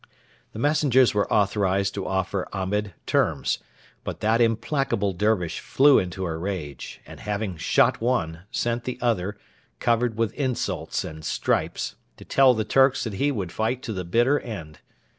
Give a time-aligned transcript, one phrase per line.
[0.53, 3.59] The messengers were authorised to offer Ahmed terms;
[4.03, 9.37] but that implacable Dervish flew into a rage, and, having shot one, sent the other,
[9.79, 14.03] covered with insults and stripes, to tell the 'Turks' that he would fight to the
[14.03, 14.79] bitter end.